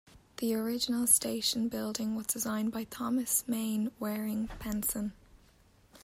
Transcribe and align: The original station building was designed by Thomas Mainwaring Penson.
The 0.37 0.55
original 0.55 1.05
station 1.05 1.69
building 1.69 2.15
was 2.15 2.25
designed 2.25 2.71
by 2.71 2.85
Thomas 2.85 3.43
Mainwaring 3.47 4.47
Penson. 4.59 5.11